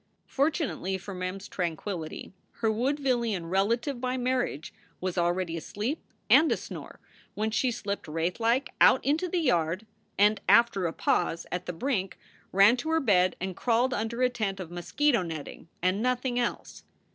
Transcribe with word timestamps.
Fortunately 0.25 0.97
for 0.97 1.13
Mem 1.13 1.35
s 1.35 1.47
tranquillity, 1.47 2.33
her 2.53 2.71
Woodvillian 2.71 3.51
relative 3.51 4.01
by 4.01 4.17
marriage 4.17 4.73
was 4.99 5.15
already 5.15 5.55
asleep 5.55 6.01
and 6.27 6.49
asnore 6.51 6.95
when 7.35 7.51
she 7.51 7.69
slipped 7.69 8.07
wraithlike 8.07 8.69
out 8.81 9.05
into 9.05 9.29
the 9.29 9.37
yard 9.37 9.85
and, 10.17 10.41
after 10.49 10.87
a 10.87 10.91
pause 10.91 11.01
SOULS 11.03 11.03
FOR 11.03 11.27
SALE 11.27 11.49
in 11.51 11.55
at 11.59 11.65
the 11.67 11.73
brink, 11.73 12.17
ran 12.51 12.77
to 12.77 12.89
her 12.89 12.99
bed 12.99 13.35
and 13.39 13.55
crawled 13.55 13.93
under 13.93 14.23
a 14.23 14.29
tent 14.29 14.59
of 14.59 14.71
mosquito 14.71 15.21
netting 15.21 15.67
and 15.83 16.01
nothing 16.01 16.39
else. 16.39 16.83